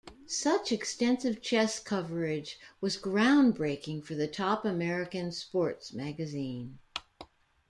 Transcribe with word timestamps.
Such 0.25 0.71
extensive 0.71 1.43
chess 1.43 1.79
coverage 1.79 2.57
was 2.81 2.97
groundbreaking 2.97 4.03
for 4.03 4.15
the 4.15 4.27
top 4.27 4.65
American 4.65 5.31
sports' 5.31 5.93
magazine. 5.93 6.79